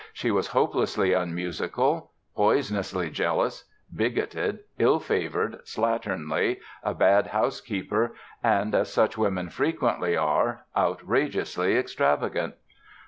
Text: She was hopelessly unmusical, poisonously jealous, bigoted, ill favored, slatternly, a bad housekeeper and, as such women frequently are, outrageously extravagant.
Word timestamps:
She 0.13 0.31
was 0.31 0.47
hopelessly 0.47 1.13
unmusical, 1.13 2.09
poisonously 2.35 3.11
jealous, 3.11 3.65
bigoted, 3.95 4.61
ill 4.79 4.99
favored, 4.99 5.63
slatternly, 5.63 6.57
a 6.81 6.95
bad 6.95 7.27
housekeeper 7.27 8.15
and, 8.41 8.73
as 8.73 8.91
such 8.91 9.15
women 9.15 9.49
frequently 9.49 10.17
are, 10.17 10.65
outrageously 10.75 11.77
extravagant. 11.77 12.55